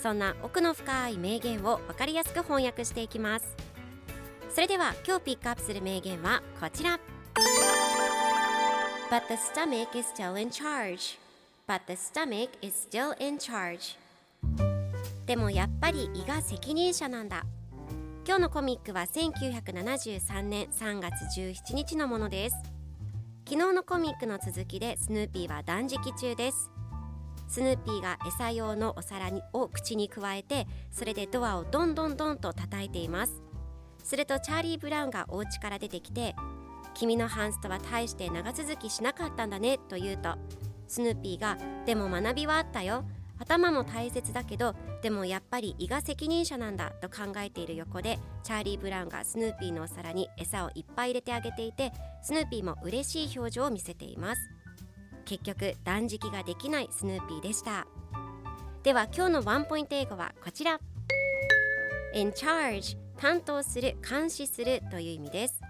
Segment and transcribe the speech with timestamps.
[0.00, 3.56] そんな奥の深い名言を分かりやすく翻訳していきます。
[4.54, 7.00] それでは今日ピックアップする名言はこちら。
[9.10, 11.18] But the stomach is still in charge.
[11.66, 13.96] But the stomach is still in charge.
[15.26, 17.44] でもやっぱり胃が責任者なんだ。
[18.26, 22.56] 今日のコミックは1973年3月17日のものです。
[23.48, 26.70] 昨日のコミックの続きでスヌーピーは断食中です。
[27.52, 33.42] スヌーピーが餌用のお皿にを口に加えてそれでドアをどんどんどんと叩いています。
[34.02, 36.34] するとチャーリー・ブラウンがお家から出てきて
[36.94, 40.34] 君のハンストは大して長続きしなかったんだねと言うと
[40.88, 43.04] スヌーピーがでも学びはあったよ。
[43.38, 54.61] 頭も大切だけどでもやっぱり胃が責任者なんだと考えている横でチャーリー・ブラウンがスヌーピーのお皿に餌をいっぱい入れてあげていてスヌーピーも嬉しい表情を見せています。
[55.24, 57.86] 結局断食ができないスヌーピーでした。
[58.82, 60.80] では今日のワンポイント英語はこちら。
[62.14, 65.60] In charge 担当する監視するという意味です。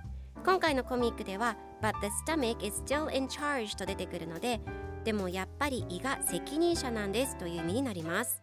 [0.45, 4.61] 今回のコミックでは But the stomach is still in charge と出てくるので
[5.05, 8.43] でもやっぱり胃が責任者なんですという意味になります。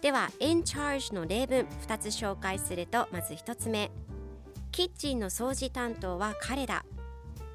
[0.00, 3.90] では in charge の例文2つ紹介するとまず1つ目。
[4.70, 6.84] キッチンの掃除担当は彼だ。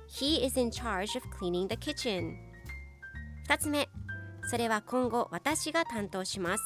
[0.10, 2.53] He is in charge of cleaning the kitchen.
[3.48, 3.90] 2つ目
[4.50, 6.64] それは今後私が担当します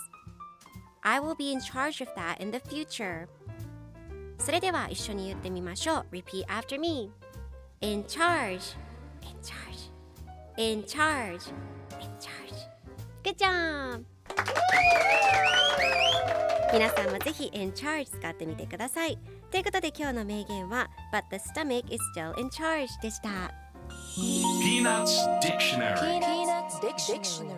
[1.02, 3.28] I will be in charge of that in the future
[4.40, 7.12] それでは一緒に言ってみましょう Repeat after me
[7.82, 8.78] In charge
[9.22, 9.92] In charge
[10.58, 11.52] In charge
[12.02, 12.38] In charge
[13.24, 14.04] Good job!
[16.74, 19.18] 皆さんもぜひ in charge 使ってみてください
[19.52, 23.54] ということで今日の名言は But the stomach is still in charge でした
[24.62, 26.17] Peanuts Dictionary
[26.88, 27.20] Dictionary.
[27.20, 27.57] Dictionary.